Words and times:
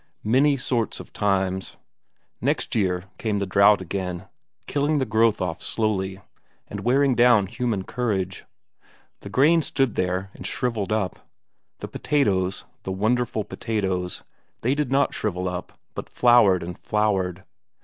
Many 0.23 0.57
sorts 0.57 0.99
of 0.99 1.13
times. 1.13 1.77
Next 2.41 2.73
year 2.73 3.03
came 3.19 3.37
the 3.37 3.45
drought 3.45 3.81
again, 3.81 4.27
killing 4.65 4.97
the 4.97 5.05
growth 5.05 5.41
off 5.41 5.61
slowly, 5.61 6.19
and 6.67 6.79
wearing 6.79 7.13
down 7.13 7.45
human 7.45 7.83
courage. 7.83 8.43
The 9.19 9.29
corn 9.29 9.61
stood 9.61 9.93
there 9.93 10.31
and 10.33 10.47
shrivelled 10.47 10.91
up; 10.91 11.29
the 11.81 11.87
potatoes 11.87 12.65
the 12.81 12.91
wonderful 12.91 13.43
potatoes 13.43 14.23
they 14.61 14.73
did 14.73 14.91
not 14.91 15.13
shrivel 15.13 15.47
up, 15.47 15.79
but 15.93 16.09
flowered 16.11 16.63
and 16.63 16.79
flowered. 16.79 17.43